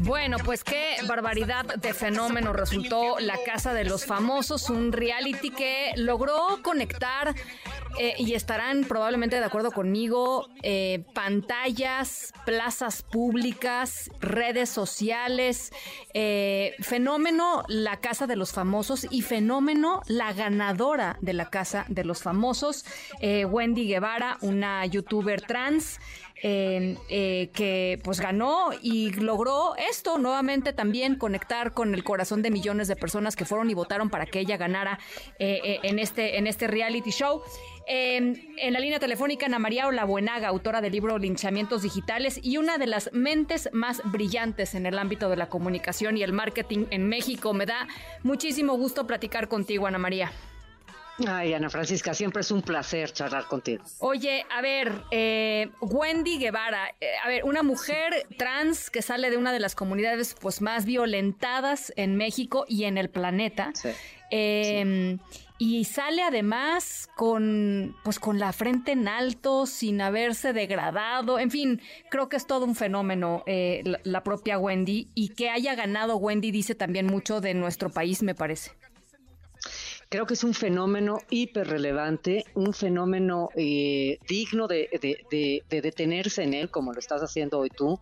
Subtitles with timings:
[0.00, 5.92] Bueno, pues qué barbaridad de fenómeno resultó La Casa de los Famosos, un reality que
[5.96, 7.34] logró conectar
[7.98, 15.72] eh, y estarán probablemente de acuerdo conmigo, eh, pantallas, plazas públicas, redes sociales,
[16.12, 22.04] eh, fenómeno la Casa de los Famosos y fenómeno la ganadora de la Casa de
[22.04, 22.84] los Famosos,
[23.22, 25.98] Wendy Guevara, una youtuber trans.
[26.42, 32.94] que pues ganó y logró esto nuevamente también conectar con el corazón de millones de
[32.94, 34.98] personas que fueron y votaron para que ella ganara
[35.38, 37.42] en este en este reality show.
[37.88, 42.78] Em, en la línea telefónica, Ana María Olabuenaga, autora del libro Linchamientos Digitales y una
[42.78, 47.08] de las mentes más brillantes en el ámbito de la comunicación y el marketing en
[47.08, 47.54] México.
[47.54, 47.86] Me da
[48.24, 50.32] muchísimo gusto platicar contigo, Ana María.
[51.26, 53.82] Ay, Ana Francisca, siempre es un placer charlar contigo.
[54.00, 59.38] Oye, a ver, eh, Wendy Guevara, eh, a ver, una mujer trans que sale de
[59.38, 63.70] una de las comunidades pues más violentadas en México y en el planeta.
[63.74, 63.90] Sí.
[64.30, 65.18] Em,
[65.58, 71.38] y sale además con pues con la frente en alto sin haberse degradado.
[71.38, 71.80] En fin
[72.10, 76.50] creo que es todo un fenómeno eh, la, propia Wendy y que haya ganado Wendy
[76.50, 78.72] dice también mucho de nuestro país me parece.
[80.08, 84.88] Creo que es un fenómeno hiper relevante, un fenómeno eh, digno de,
[85.30, 87.98] de, detenerse en él, como lo estás haciendo hoy tú,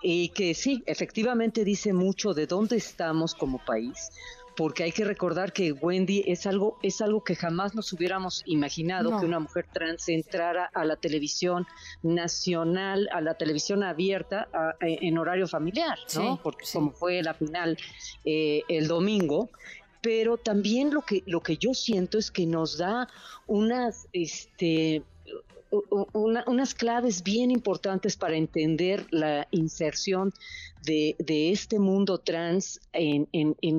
[0.00, 4.10] y que sí, efectivamente dice mucho de dónde estamos como país,
[4.58, 9.16] porque hay que recordar que Wendy es algo, es algo que jamás nos hubiéramos imaginado
[9.20, 11.64] que una mujer trans entrara a la televisión
[12.02, 14.48] nacional, a la televisión abierta
[14.80, 16.40] en horario familiar, ¿no?
[16.42, 17.78] porque como fue la final
[18.24, 19.48] eh, el domingo,
[20.00, 23.06] pero también lo que lo que yo siento es que nos da
[23.46, 25.04] unas este
[26.12, 30.32] unas claves bien importantes para entender la inserción
[30.84, 33.26] de, este mundo trans en,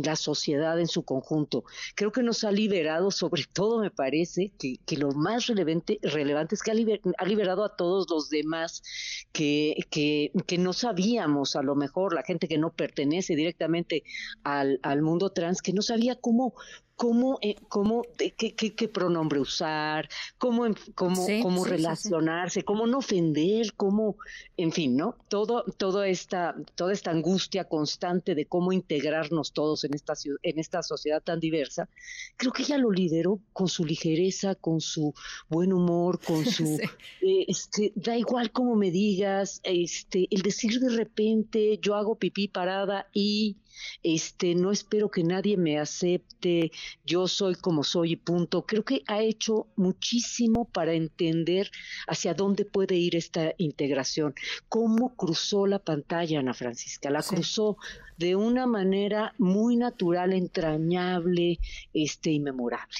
[0.03, 1.63] la sociedad en su conjunto.
[1.95, 6.63] Creo que nos ha liberado, sobre todo me parece, que, lo más relevante, relevante es
[6.63, 8.83] que ha, liberado a todos los demás
[9.31, 14.03] que, que, no sabíamos, a lo mejor la gente que no pertenece directamente
[14.43, 16.53] al, al mundo trans, que no sabía cómo,
[16.99, 20.65] cómo, eh, cómo qué, qué, pronombre usar, cómo,
[20.95, 24.17] cómo, cómo relacionarse, cómo no ofender, cómo,
[24.57, 25.15] en fin, ¿no?
[25.29, 30.11] Todo, toda esta, toda esta angustia constante de cómo integrarnos todos en esta,
[30.43, 31.87] en esta sociedad tan diversa,
[32.35, 35.13] creo que ella lo lideró con su ligereza, con su
[35.47, 36.65] buen humor, con su,
[37.21, 42.49] eh, este, da igual cómo me digas, este, el decir de repente, yo hago pipí
[42.49, 43.55] parada y
[44.03, 46.71] este, no espero que nadie me acepte,
[47.05, 48.65] yo soy como soy y punto.
[48.65, 51.71] Creo que ha hecho muchísimo para entender
[52.07, 54.33] hacia dónde puede ir esta integración.
[54.67, 57.09] ¿Cómo cruzó la pantalla, Ana Francisca?
[57.09, 57.77] La cruzó
[58.19, 61.57] de una manera muy natural, entrañable,
[61.93, 62.97] este, y memorable.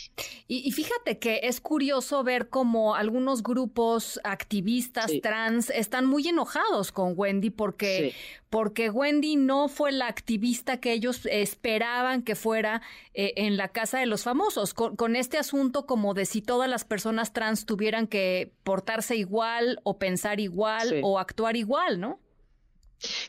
[0.48, 7.14] Y, fíjate que es curioso ver cómo algunos grupos activistas trans están muy enojados con
[7.18, 8.16] Wendy porque,
[8.50, 12.82] porque Wendy no fue la activista que ellos esperaban que fuera
[13.14, 16.70] eh, en la casa de los famosos, con, con este asunto como de si todas
[16.70, 22.20] las personas trans tuvieran que portarse igual o pensar igual o actuar igual, ¿no?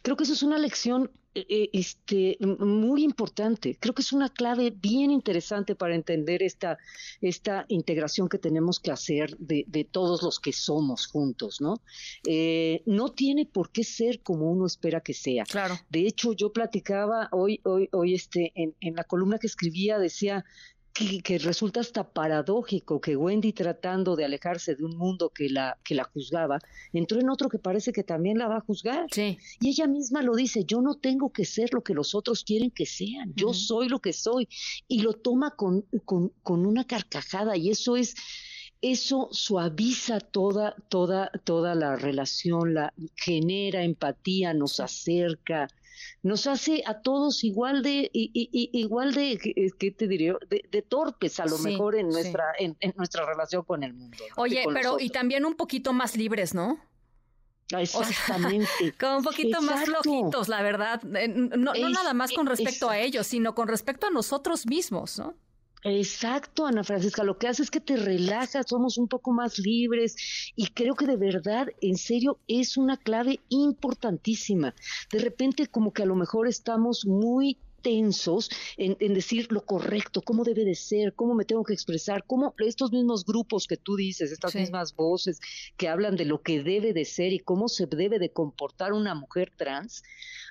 [0.02, 3.76] Creo que eso es una lección eh, eh, este, muy importante.
[3.78, 6.76] Creo que es una clave bien interesante para entender esta,
[7.20, 11.80] esta integración que tenemos que hacer de, todos los que somos juntos, ¿no?
[12.26, 15.44] Eh, no tiene por qué ser como uno espera que sea.
[15.44, 15.76] Claro.
[15.88, 20.44] De hecho, yo platicaba hoy, hoy, hoy este, en, en la columna que escribía, decía,
[20.92, 25.94] que, resulta hasta paradójico que Wendy tratando de alejarse de un mundo que la, que
[25.94, 26.58] la juzgaba,
[26.92, 29.06] entró en otro que parece que también la va a juzgar.
[29.10, 29.38] Sí.
[29.60, 32.70] Y ella misma lo dice, yo no tengo que ser lo que los otros quieren
[32.70, 34.48] que sean, yo soy lo que soy.
[34.88, 38.14] Y lo toma con, con, con una carcajada y eso es
[38.82, 45.68] eso suaviza toda, toda, toda la relación, la genera empatía, nos acerca,
[46.22, 49.38] nos hace a todos igual de, igual de,
[49.78, 50.36] ¿qué te diría?
[50.48, 54.18] De, torpes a lo mejor en nuestra, en, nuestra relación con el mundo.
[54.36, 56.80] Oye, pero y también un poquito más libres, ¿no?
[57.78, 58.68] Exactamente.
[59.00, 61.00] como un poquito más flojitos, la verdad.
[61.16, 65.18] Eh, no, no nada más con respecto a ellos, sino con respecto a nosotros mismos,
[65.18, 65.34] ¿no?
[65.82, 70.52] Exacto, Ana Francisca, lo que hace es que te relajas, somos un poco más libres
[70.54, 74.74] y creo que de verdad, en serio, es una clave importantísima.
[75.10, 80.44] De repente como que a lo mejor estamos muy tensos en, decir lo correcto, cómo
[80.44, 84.32] debe de ser, cómo me tengo que expresar, cómo estos mismos grupos que tú dices,
[84.32, 85.40] estas mismas voces
[85.78, 89.14] que hablan de lo que debe de ser y cómo se debe de comportar una
[89.14, 90.02] mujer trans,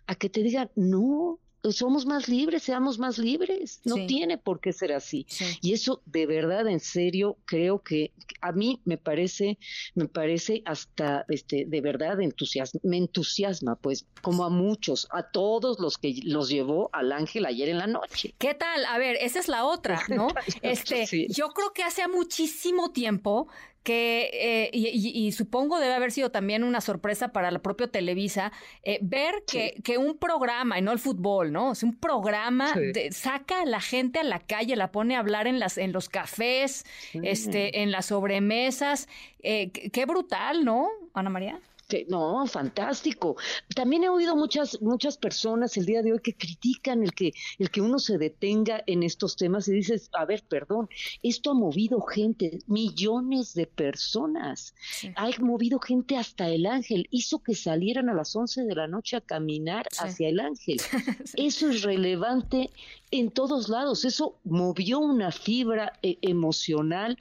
[0.08, 3.82] a que te digan, no, somos más libres, seamos más libres.
[3.84, 5.26] No tiene por qué ser así.
[5.62, 9.58] Y eso de verdad, en serio, creo que a mí me parece,
[9.96, 15.80] me parece hasta, este, de verdad entusiasma, me entusiasma, pues, como a muchos, a todos
[15.80, 18.34] los que los llevó al ángel ayer en la noche.
[18.38, 18.86] ¿Qué tal?
[18.86, 20.28] A ver, esa es la otra, ¿no?
[20.62, 23.48] este, yo creo que hace muchísimo tiempo
[23.84, 28.52] que, eh, y, supongo debe haber sido también una sorpresa para la propia Televisa,
[28.84, 31.72] eh, ver que, que, un programa, y no el fútbol, ¿no?
[31.72, 32.74] Es un programa,
[33.12, 36.10] saca a la gente a la calle, la pone a hablar en, las, en los
[36.10, 39.08] cafés, este, en las sobremesas.
[39.42, 41.60] Eh, qué brutal, ¿no, Ana María?
[42.08, 43.36] No, fantástico.
[43.76, 47.70] También he oído muchas muchas personas el día de hoy que critican el que el
[47.70, 50.90] que uno se detenga en estos temas y dices, a ver, perdón,
[51.24, 54.74] esto ha movido gente, millones de personas.
[55.16, 59.18] Ha movido gente hasta el ángel, hizo que salieran a las 11 de la noche
[59.18, 60.78] a caminar hacia el ángel.
[61.36, 62.70] Eso es relevante
[63.12, 64.06] en todos lados.
[64.06, 67.18] Eso movió una fibra eh, emocional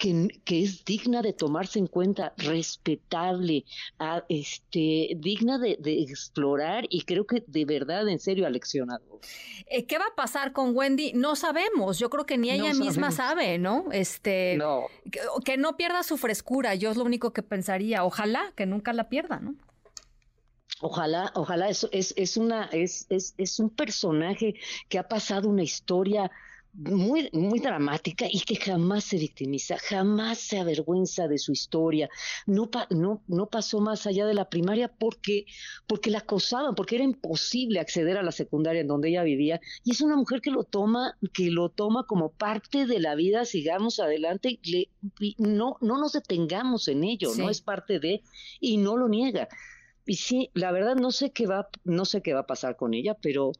[0.00, 3.66] que, que, es digna de tomarse en cuenta, respetable,
[4.30, 9.20] este, digna de, explorar y creo que de verdad, en serio, aleccionado.
[9.66, 11.12] Eh, ¿Qué va a pasar con Wendy?
[11.12, 11.98] No sabemos.
[11.98, 13.84] Yo creo que ni ella misma sabe, ¿no?
[13.92, 14.86] Este, no.
[15.12, 16.74] Que, que no pierda su frescura.
[16.74, 18.02] Yo es lo único que pensaría.
[18.04, 19.54] Ojalá que nunca la pierda, ¿no?
[20.80, 24.54] Ojalá, ojalá, eso es, es una, es, es, es un personaje
[24.88, 26.30] que ha pasado una historia
[26.72, 32.08] muy, muy dramática y que jamás se victimiza, jamás se avergüenza de su historia.
[32.46, 35.46] No, no, no pasó más allá de la primaria porque,
[35.86, 39.60] porque la acosaban, porque era imposible acceder a la secundaria en donde ella vivía.
[39.84, 43.44] Y es una mujer que lo toma, que lo toma como parte de la vida,
[43.44, 44.88] sigamos adelante, le,
[45.38, 48.22] no, no nos detengamos en ello, no es parte de,
[48.60, 49.48] y no lo niega.
[50.06, 52.94] Y sí, la verdad no sé qué va, no sé qué va a pasar con
[52.94, 53.52] ella, pero,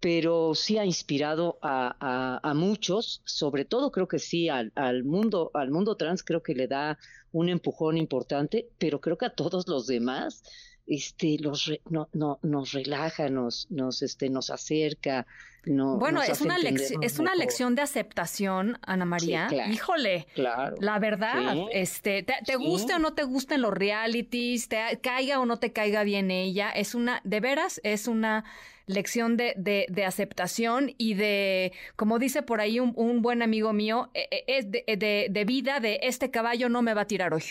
[0.00, 5.70] pero sí ha inspirado a, muchos, sobre todo creo que sí al, al, mundo, al
[5.70, 6.98] mundo trans creo que le da
[7.32, 10.42] un empujón importante, pero creo que a todos los demás
[10.86, 15.26] este, los no, no, nos relaja, nos, nos, este, nos acerca.
[15.64, 16.56] No, bueno, es una,
[17.02, 19.48] es una lección de aceptación, Ana María.
[19.68, 20.76] Híjole, claro.
[20.78, 25.46] la verdad, este, te, te guste o no te gusten los realities, te caiga o
[25.46, 28.44] no te caiga bien ella, es una, de veras, es una
[28.86, 33.72] lección de, de, de aceptación y de, como dice por ahí un, un buen amigo
[33.72, 37.34] mío, e, e, es de, de vida de este caballo no me va a tirar
[37.34, 37.42] hoy.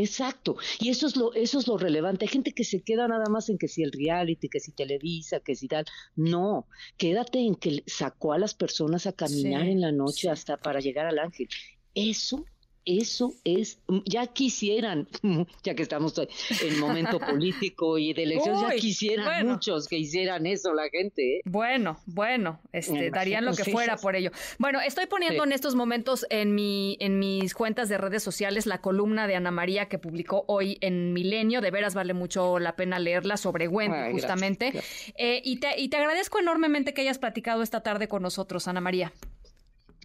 [0.00, 2.24] Exacto, y eso es lo eso es lo relevante.
[2.24, 5.40] Hay gente que se queda nada más en que si el reality, que si Televisa,
[5.40, 5.84] que si tal.
[6.16, 6.66] No,
[6.96, 11.06] quédate en que sacó a las personas a caminar en la noche hasta para llegar
[11.06, 11.48] al ángel.
[11.94, 12.46] Eso
[12.84, 15.08] eso es, ya quisieran,
[15.62, 20.74] ya que estamos en momento político y de elección, ya quisieran muchos que hicieran eso
[20.74, 21.36] la gente.
[21.36, 21.40] ¿eh?
[21.44, 24.30] Bueno, bueno, este, darían lo que fuera por ello.
[24.58, 28.80] Bueno, estoy poniendo en estos momentos en, mi, en mis cuentas de redes sociales la
[28.80, 31.60] columna de Ana María que publicó hoy en Milenio.
[31.60, 34.72] De veras vale mucho la pena leerla sobre Wendy, justamente.
[35.16, 38.80] Eh, y, te, y te agradezco enormemente que hayas platicado esta tarde con nosotros, Ana
[38.80, 39.12] María.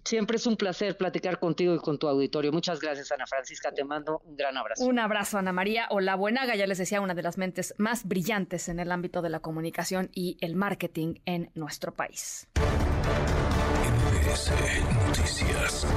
[0.05, 2.51] Siempre es un placer platicar contigo y con tu auditorio.
[2.51, 3.71] Muchas gracias, Ana Francisca.
[3.71, 4.85] Te mando un gran abrazo.
[4.85, 5.88] Un abrazo, Ana María.
[5.89, 9.24] O la Buenaga, ya les decía, una de las mentes más brillantes en el ámbito
[9.24, 12.47] de la comunicación y el marketing en nuestro país.
[15.07, 15.88] Noticias.